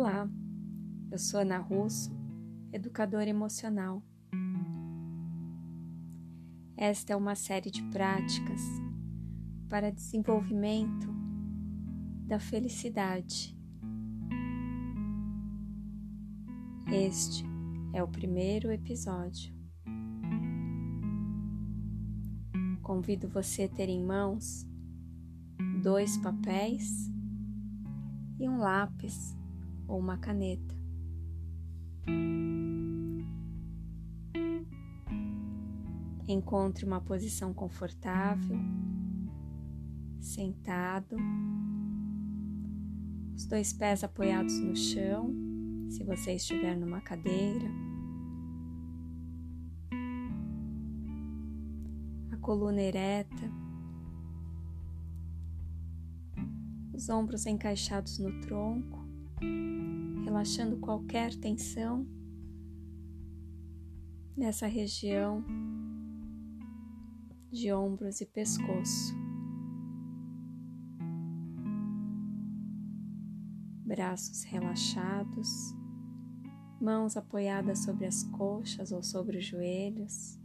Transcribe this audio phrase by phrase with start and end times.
[0.00, 0.30] Olá,
[1.10, 2.12] eu sou Ana Russo,
[2.72, 4.00] educadora emocional.
[6.76, 8.60] Esta é uma série de práticas
[9.68, 11.08] para desenvolvimento
[12.28, 13.58] da felicidade.
[16.92, 17.44] Este
[17.92, 19.52] é o primeiro episódio.
[22.84, 24.64] Convido você a ter em mãos
[25.82, 27.10] dois papéis
[28.38, 29.36] e um lápis
[29.88, 30.76] ou uma caneta.
[36.28, 38.58] Encontre uma posição confortável,
[40.20, 41.16] sentado,
[43.34, 45.32] os dois pés apoiados no chão,
[45.88, 47.66] se você estiver numa cadeira.
[52.30, 53.50] A coluna ereta,
[56.92, 58.97] os ombros encaixados no tronco,
[60.24, 62.06] relaxando qualquer tensão
[64.36, 65.44] nessa região
[67.50, 69.14] de ombros e pescoço.
[73.84, 75.74] Braços relaxados,
[76.80, 80.38] mãos apoiadas sobre as coxas ou sobre os joelhos.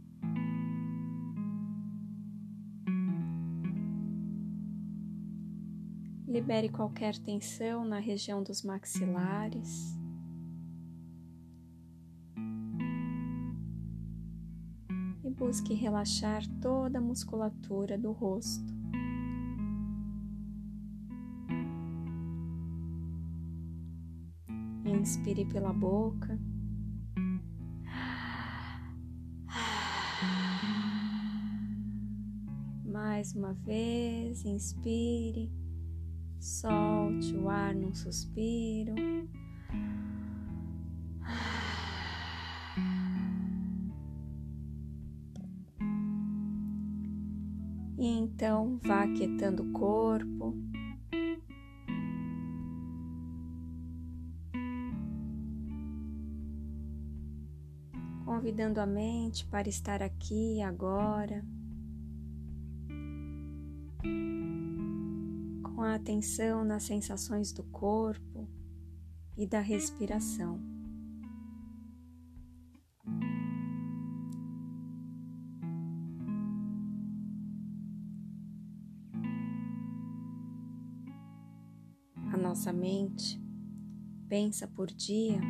[6.44, 9.98] Libere qualquer tensão na região dos maxilares.
[15.24, 18.74] E busque relaxar toda a musculatura do rosto.
[24.84, 26.38] Inspire pela boca.
[32.84, 35.63] Mais uma vez, inspire.
[36.44, 38.94] Solte o ar num suspiro.
[47.96, 50.54] E então vá aquietando o corpo.
[58.26, 61.42] Convidando a mente para estar aqui agora.
[65.74, 68.48] Com a atenção nas sensações do corpo
[69.36, 70.60] e da respiração.
[82.32, 83.42] A nossa mente
[84.28, 85.40] pensa por dia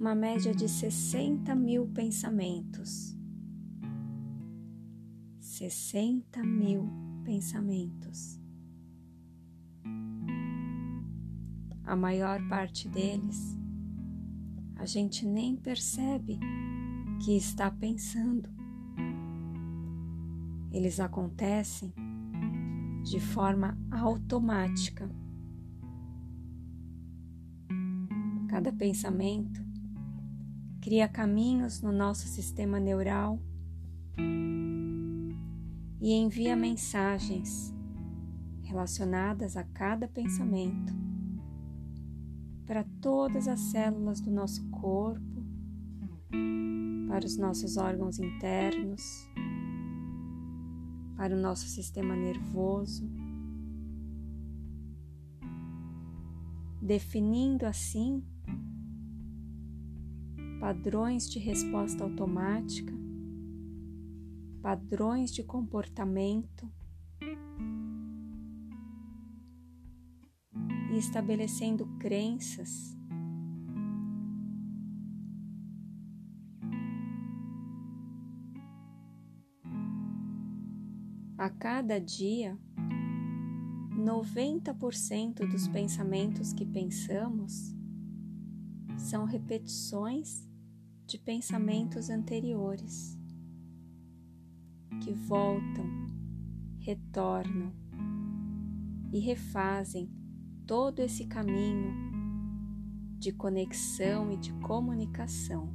[0.00, 3.16] uma média de 60 mil pensamentos.
[5.40, 8.40] 60 mil pensamentos.
[11.84, 13.58] A maior parte deles
[14.76, 16.38] a gente nem percebe
[17.24, 18.48] que está pensando.
[20.70, 21.92] Eles acontecem
[23.02, 25.10] de forma automática.
[28.48, 29.64] Cada pensamento
[30.80, 33.40] cria caminhos no nosso sistema neural
[36.00, 37.74] e envia mensagens
[38.62, 40.92] relacionadas a cada pensamento
[42.66, 45.44] para todas as células do nosso corpo,
[47.08, 49.28] para os nossos órgãos internos,
[51.16, 53.08] para o nosso sistema nervoso,
[56.82, 58.22] definindo assim
[60.60, 62.95] padrões de resposta automática
[64.66, 66.68] padrões de comportamento
[70.92, 72.98] e estabelecendo crenças.
[81.38, 82.58] A cada dia,
[83.96, 87.72] 90% dos pensamentos que pensamos
[88.98, 90.44] são repetições
[91.06, 93.15] de pensamentos anteriores
[95.02, 95.86] que voltam,
[96.80, 97.72] retornam
[99.12, 100.10] e refazem
[100.66, 101.94] todo esse caminho
[103.18, 105.72] de conexão e de comunicação.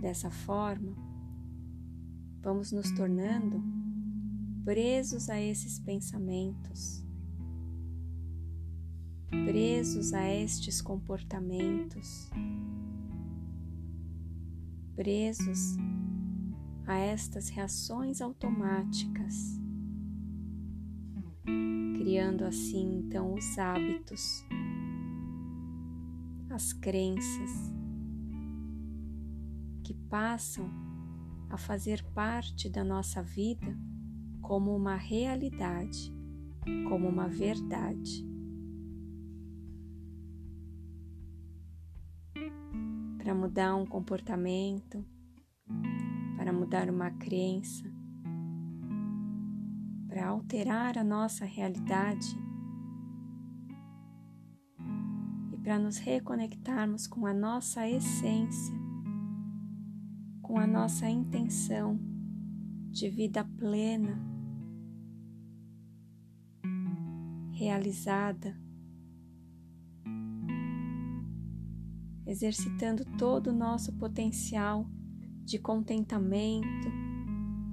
[0.00, 0.94] Dessa forma,
[2.42, 3.62] vamos nos tornando
[4.64, 7.04] presos a esses pensamentos,
[9.46, 12.30] presos a estes comportamentos
[14.94, 15.76] presos
[16.86, 19.64] a estas reações automáticas.
[22.34, 24.44] quebrando assim então os hábitos,
[26.50, 27.50] as crenças
[29.82, 30.70] que passam
[31.50, 33.78] a fazer parte da nossa vida
[34.40, 36.12] como uma realidade,
[36.88, 38.26] como uma verdade.
[43.24, 45.02] Para mudar um comportamento,
[46.36, 47.90] para mudar uma crença,
[50.06, 52.36] para alterar a nossa realidade
[55.54, 58.76] e para nos reconectarmos com a nossa essência,
[60.42, 61.98] com a nossa intenção
[62.90, 64.22] de vida plena,
[67.52, 68.54] realizada,
[72.26, 74.88] exercitando todo o nosso potencial
[75.44, 76.88] de contentamento,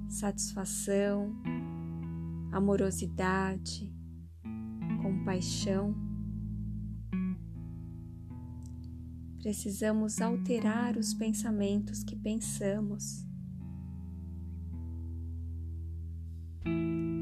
[0.10, 1.34] satisfação,
[2.52, 3.94] amorosidade,
[5.02, 5.96] compaixão.
[9.42, 13.26] Precisamos alterar os pensamentos que pensamos.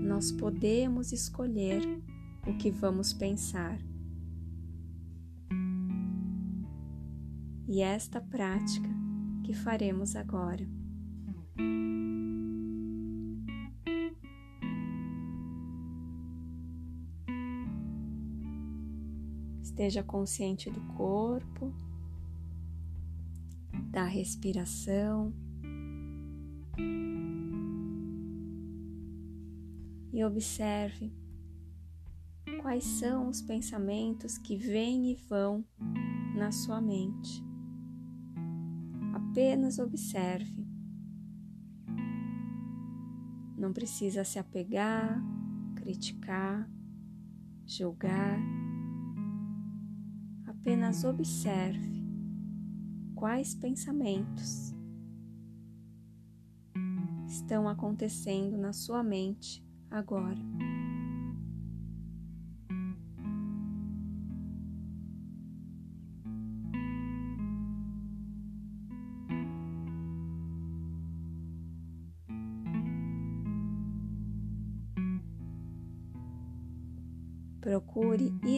[0.04, 1.82] Nós podemos escolher
[2.46, 3.89] o que vamos pensar.
[7.72, 8.90] E esta prática
[9.44, 10.68] que faremos agora.
[19.62, 21.72] Esteja consciente do corpo,
[23.92, 25.32] da respiração
[30.12, 31.14] e observe
[32.64, 35.64] quais são os pensamentos que vêm e vão
[36.36, 37.48] na sua mente.
[39.30, 40.68] Apenas observe.
[43.58, 45.22] Não precisa se apegar,
[45.76, 46.70] criticar,
[47.66, 48.40] julgar
[50.70, 52.06] apenas observe
[53.16, 54.74] quais pensamentos
[57.28, 60.40] estão acontecendo na sua mente agora.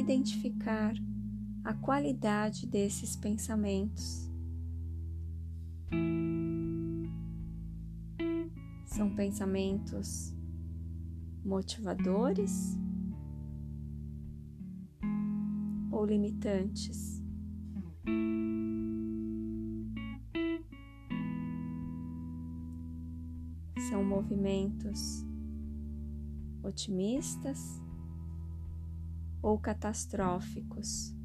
[0.01, 0.93] Identificar
[1.63, 4.29] a qualidade desses pensamentos.
[8.85, 10.35] São pensamentos
[11.45, 12.77] motivadores
[15.91, 17.21] ou limitantes?
[23.89, 25.23] São movimentos
[26.63, 27.81] otimistas
[29.41, 31.15] ou catastróficos?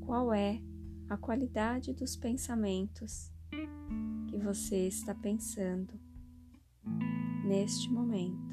[0.00, 0.60] Qual é
[1.08, 3.30] a qualidade dos pensamentos
[4.28, 5.98] que você está pensando
[7.44, 8.47] neste momento?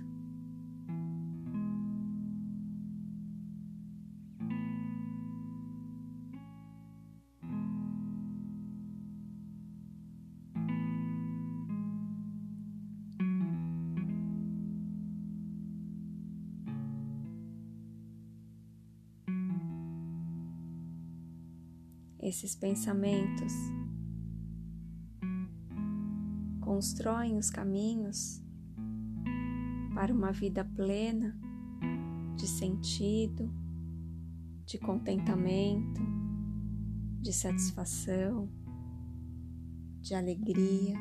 [22.25, 23.53] Esses pensamentos
[26.59, 28.41] constroem os caminhos
[29.93, 31.39] para uma vida plena
[32.35, 33.53] de sentido,
[34.65, 36.01] de contentamento,
[37.21, 38.49] de satisfação,
[40.01, 40.97] de alegria.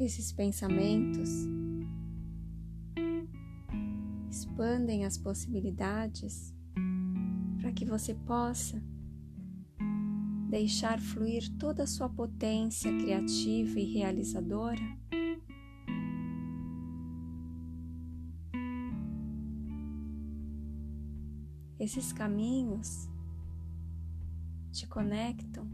[0.00, 1.51] Esses pensamentos
[4.62, 6.54] expandem as possibilidades
[7.60, 8.80] para que você possa
[10.48, 14.80] deixar fluir toda a sua potência criativa e realizadora.
[21.80, 23.10] Esses caminhos
[24.70, 25.68] te conectam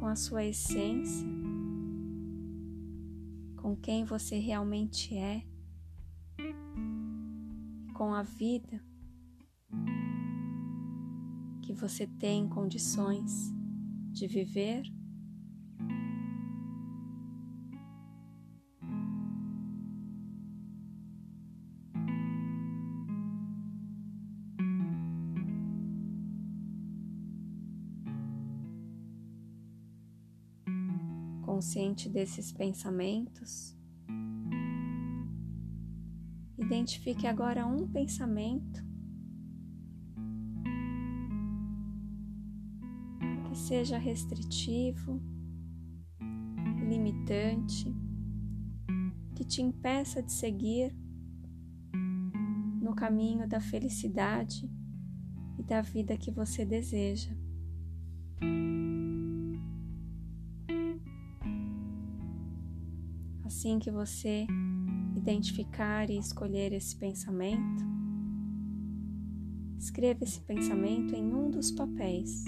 [0.00, 1.28] com a sua essência,
[3.56, 5.44] com quem você realmente é
[7.98, 8.80] com a vida
[11.62, 13.52] que você tem condições
[14.12, 14.84] de viver.
[31.44, 33.77] consciente desses pensamentos,
[36.68, 38.84] identifique agora um pensamento
[43.48, 45.18] que seja restritivo,
[46.86, 47.90] limitante,
[49.34, 50.94] que te impeça de seguir
[52.82, 54.70] no caminho da felicidade
[55.58, 57.34] e da vida que você deseja.
[63.42, 64.46] Assim que você
[65.28, 67.84] identificar e escolher esse pensamento,
[69.78, 72.44] escreva esse pensamento em um dos papéis.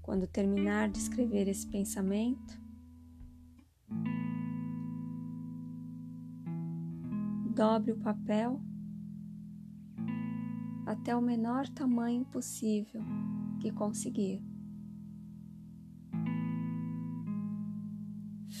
[0.00, 2.69] Quando terminar de escrever esse pensamento,
[7.60, 8.58] dobre o papel
[10.86, 13.02] até o menor tamanho possível
[13.60, 14.42] que conseguir.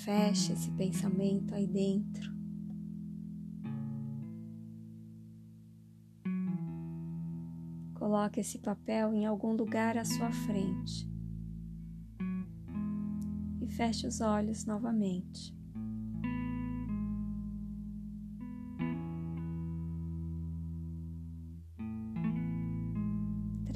[0.04, 2.30] Feche esse pensamento aí dentro.
[7.94, 11.08] Coloque esse papel em algum lugar à sua frente
[13.70, 15.59] feche os olhos novamente.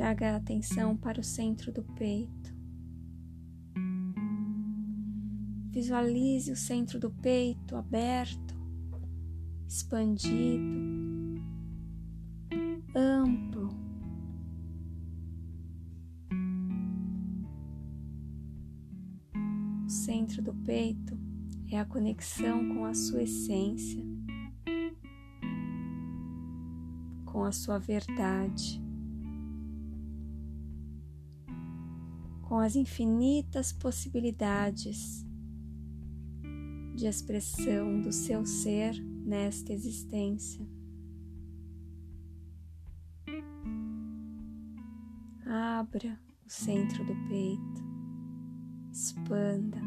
[0.04, 2.54] Traga a atenção para o centro do peito.
[5.70, 8.54] Visualize o centro do peito aberto,
[9.66, 11.42] expandido,
[12.94, 13.70] amplo.
[19.88, 21.18] centro do peito
[21.73, 24.04] é a conexão com a sua essência,
[27.25, 28.83] com a sua verdade,
[32.54, 35.26] com as infinitas possibilidades
[36.94, 38.94] de expressão do seu ser
[39.26, 40.64] nesta existência.
[45.44, 47.82] Abra o centro do peito,
[48.92, 49.80] expanda.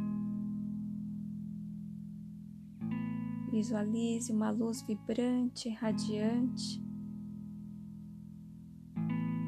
[3.50, 6.84] Visualize uma luz vibrante, radiante,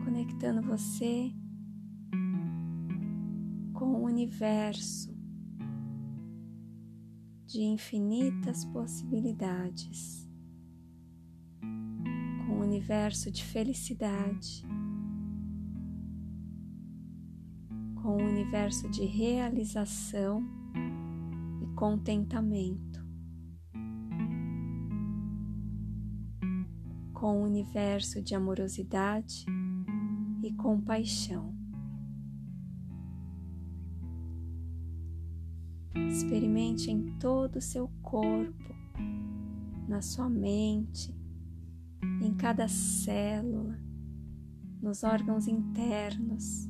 [0.06, 1.34] conectando você
[4.20, 5.18] universo
[7.46, 10.30] de infinitas possibilidades,
[12.46, 14.62] com o universo de felicidade,
[18.02, 20.44] com o universo de realização
[21.64, 23.00] e contentamento.
[27.14, 29.46] com o universo de amorosidade
[30.42, 31.59] e compaixão.
[36.30, 38.76] Experimente em todo o seu corpo,
[39.88, 41.12] na sua mente,
[42.22, 43.82] em cada célula,
[44.80, 46.70] nos órgãos internos,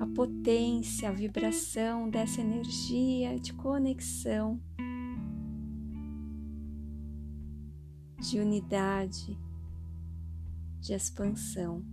[0.00, 4.58] a potência, a vibração dessa energia de conexão
[8.22, 9.38] de unidade,
[10.80, 11.84] de expansão.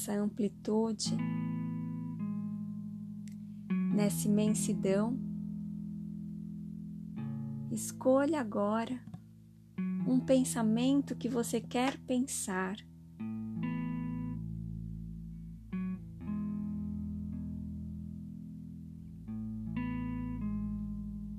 [0.00, 1.14] Nessa amplitude
[3.94, 5.14] nessa imensidão,
[7.70, 8.98] escolha agora
[10.08, 12.76] um pensamento que você quer pensar.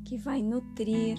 [0.05, 1.17] Que vai nutrir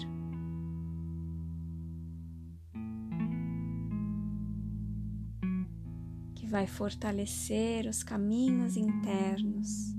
[6.53, 9.91] vai fortalecer os caminhos internos.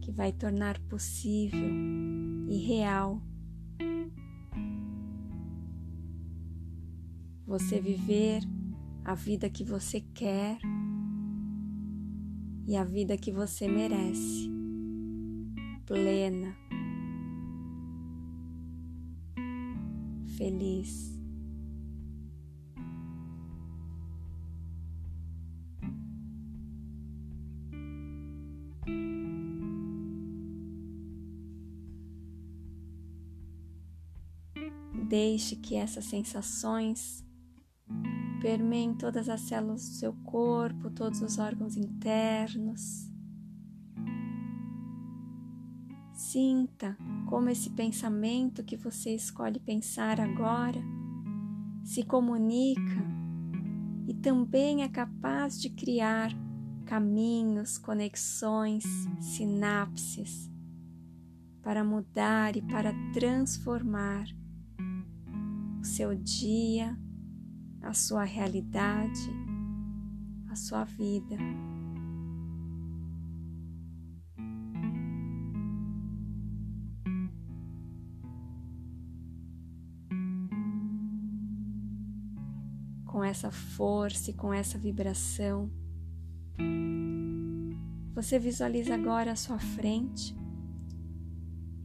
[0.00, 1.70] que vai tornar possível
[2.48, 3.20] e real
[7.44, 8.42] você viver
[9.04, 10.58] a vida que você quer
[12.66, 14.48] e a vida que você merece,
[15.84, 16.56] plena,
[20.36, 21.19] feliz.
[35.10, 37.26] Deixe que essas sensações
[38.40, 43.10] permeiem todas as células do seu corpo, todos os órgãos internos.
[46.14, 46.96] Sinta
[47.28, 50.80] como esse pensamento que você escolhe pensar agora
[51.82, 53.04] se comunica
[54.06, 56.30] e também é capaz de criar
[56.86, 58.84] caminhos, conexões,
[59.18, 60.48] sinapses
[61.62, 64.38] para mudar e para transformar
[65.80, 66.96] o seu dia,
[67.80, 69.30] a sua realidade,
[70.50, 71.36] a sua vida.
[83.06, 85.70] Com essa força e com essa vibração,
[88.14, 90.36] você visualiza agora à sua frente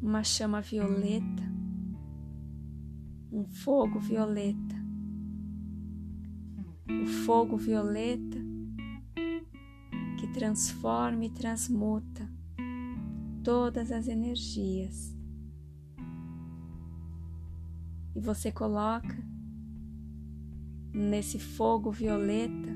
[0.02, 1.45] uma chama violeta
[3.36, 4.76] um fogo violeta.
[6.90, 8.40] O fogo violeta
[10.18, 12.32] que transforma e transmuta
[13.44, 15.14] todas as energias.
[18.16, 19.22] E você coloca
[20.94, 22.72] nesse fogo violeta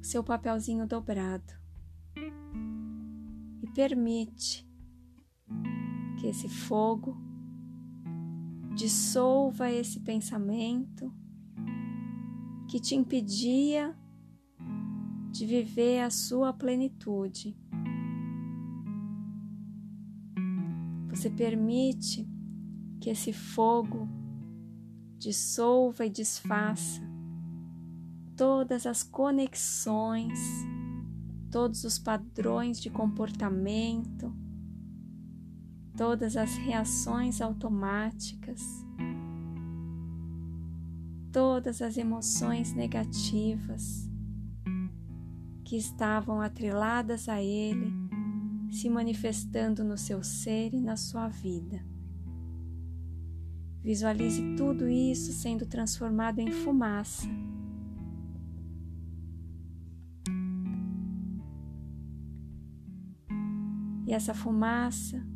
[0.00, 1.52] o seu papelzinho dobrado
[3.60, 4.64] e permite
[6.20, 7.33] que esse fogo
[8.74, 11.12] dissolva esse pensamento
[12.68, 13.96] que te impedia
[15.30, 17.56] de viver a sua plenitude.
[21.08, 22.28] Você permite
[23.00, 24.08] que esse fogo
[25.18, 27.00] dissolva e desfaça
[28.36, 30.38] todas as conexões,
[31.50, 34.43] todos os padrões de comportamento
[35.96, 38.84] todas as reações automáticas,
[41.32, 44.10] todas as emoções negativas
[45.64, 47.92] que estavam atreladas a Ele
[48.70, 51.84] se manifestando no seu ser e na sua vida.
[53.82, 57.28] Visualize tudo isso sendo transformado em fumaça.
[64.06, 65.33] E essa fumaça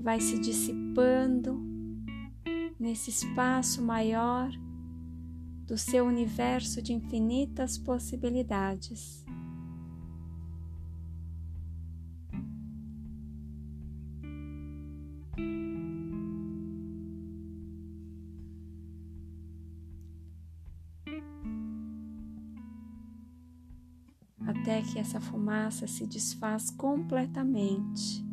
[0.00, 1.60] vai se dissipando
[2.78, 4.50] nesse espaço maior
[5.66, 9.24] do seu universo de infinitas possibilidades.
[24.46, 28.27] Até que essa fumaça se desfaz completamente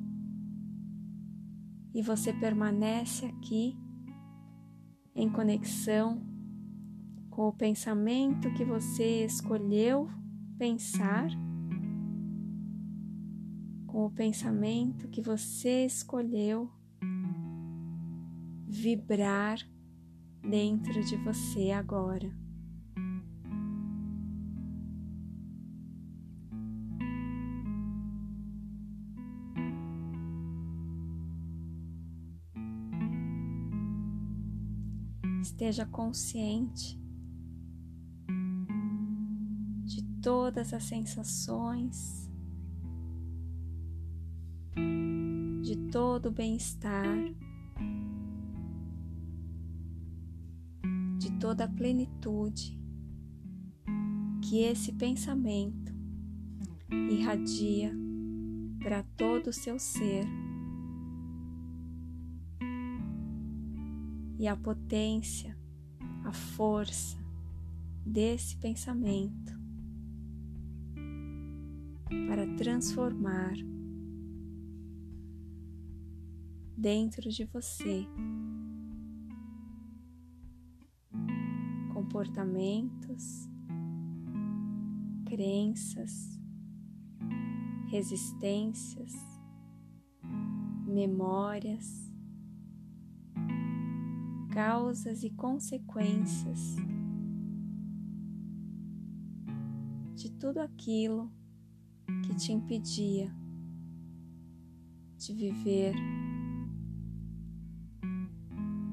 [1.96, 3.74] e você permanece aqui
[5.16, 6.22] em conexão
[7.30, 10.10] com o pensamento que você escolheu
[10.58, 11.30] pensar,
[13.88, 16.70] com o pensamento que você escolheu
[18.68, 19.58] vibrar
[20.44, 22.45] dentro de você agora.
[35.56, 37.00] Esteja consciente
[39.86, 42.30] de todas as sensações,
[45.64, 47.16] de todo o bem-estar,
[51.18, 52.78] de toda a plenitude
[54.42, 55.96] que esse pensamento
[57.10, 57.94] irradia
[58.84, 60.45] para todo o seu ser.
[64.38, 65.58] E a potência,
[66.24, 67.18] a força
[68.06, 69.54] desse pensamento
[72.28, 73.54] para transformar
[76.78, 78.06] dentro de você
[81.94, 83.50] comportamentos,
[85.26, 86.40] crenças,
[87.90, 89.14] resistências,
[90.86, 92.05] memórias
[94.56, 96.78] causas e consequências
[100.16, 101.30] de tudo aquilo
[102.24, 103.30] que te impedia
[105.18, 105.94] de viver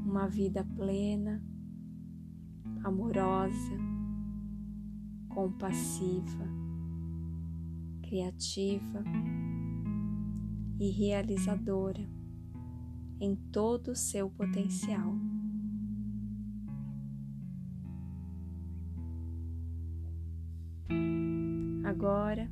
[0.05, 1.41] uma vida plena,
[2.83, 3.79] amorosa,
[5.29, 6.45] compassiva,
[8.03, 9.05] criativa
[10.81, 12.05] e realizadora
[13.21, 15.32] em todo o seu potencial.
[22.03, 22.51] Agora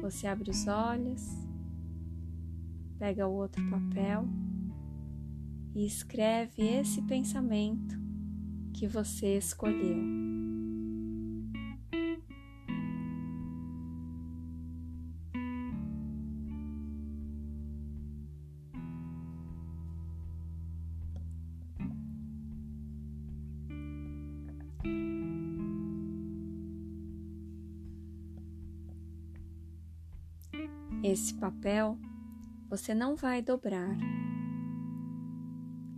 [0.00, 1.20] você abre os olhos,
[2.96, 4.24] pega o outro papel
[5.74, 7.98] e escreve esse pensamento
[8.72, 10.21] que você escolheu.
[31.02, 31.98] Esse papel
[32.68, 33.98] você não vai dobrar,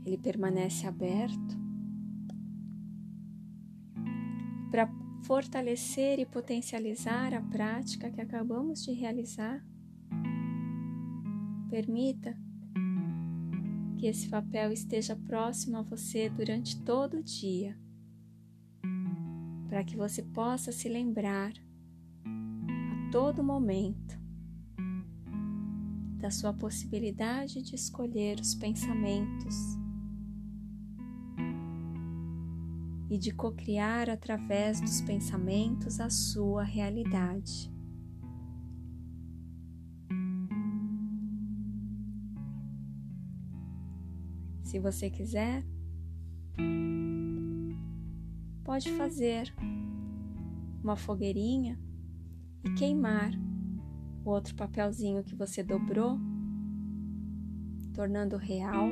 [0.03, 1.59] ele permanece aberto
[4.71, 4.91] para
[5.25, 9.63] fortalecer e potencializar a prática que acabamos de realizar.
[11.69, 12.35] Permita
[13.99, 17.79] que esse papel esteja próximo a você durante todo o dia,
[19.69, 21.53] para que você possa se lembrar
[22.25, 24.24] a todo momento
[26.25, 29.55] da sua possibilidade de escolher os pensamentos
[33.11, 37.71] e de cocriar através dos pensamentos a sua realidade.
[44.63, 45.63] Se você quiser,
[48.65, 49.55] pode fazer
[50.83, 51.79] uma fogueirinha
[52.65, 53.44] e queimar
[54.25, 56.19] o outro papelzinho que você dobrou,
[57.93, 58.89] tornando real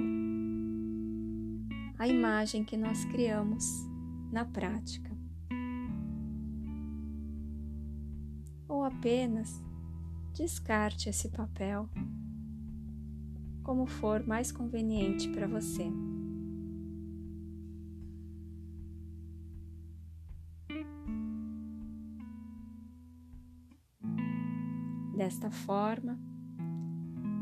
[1.98, 3.64] a imagem que nós criamos
[4.30, 5.10] na prática.
[8.68, 9.62] Ou apenas
[10.34, 11.88] descarte esse papel
[13.62, 15.86] como for mais conveniente para você.
[25.22, 26.18] Desta forma,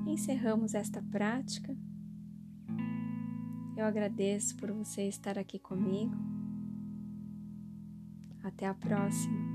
[0.06, 1.74] encerramos esta prática.
[3.74, 6.14] Eu agradeço por você estar aqui comigo.
[8.44, 9.49] Até a próxima.